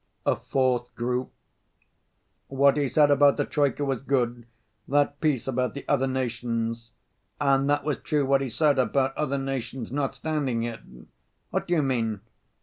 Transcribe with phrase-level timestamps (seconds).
[0.25, 1.31] A fourth group:
[2.47, 4.47] "What he said about the troika was good,
[4.87, 6.89] that piece about the other nations."
[7.39, 10.79] "And that was true what he said about other nations not standing it."
[11.51, 12.21] "What do you mean?"